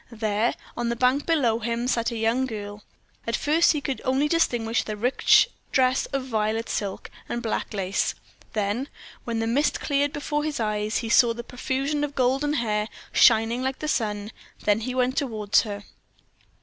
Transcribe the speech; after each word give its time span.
There, 0.11 0.55
on 0.75 0.89
the 0.89 0.95
bank 0.95 1.27
below 1.27 1.59
him, 1.59 1.87
sat 1.87 2.09
a 2.09 2.17
young 2.17 2.47
girl. 2.47 2.83
At 3.27 3.35
first 3.35 3.73
he 3.73 3.81
could 3.81 4.01
only 4.03 4.27
distinguish 4.27 4.81
the 4.81 4.97
rich 4.97 5.47
dress 5.71 6.07
of 6.07 6.25
violet 6.25 6.69
silk 6.69 7.11
and 7.29 7.43
black 7.43 7.71
lace; 7.71 8.15
then, 8.53 8.89
when 9.25 9.37
the 9.37 9.45
mist 9.45 9.79
cleared 9.79 10.11
before 10.11 10.43
his 10.43 10.59
eyes, 10.59 10.95
and 10.95 11.01
he 11.01 11.09
saw 11.09 11.29
a 11.33 11.43
profusion 11.43 12.03
of 12.03 12.15
golden 12.15 12.53
hair 12.53 12.87
shining 13.11 13.61
like 13.61 13.77
the 13.77 13.87
sun, 13.87 14.31
then 14.63 14.79
he 14.79 14.95
went 14.95 15.17
toward 15.17 15.55
her. 15.57 15.83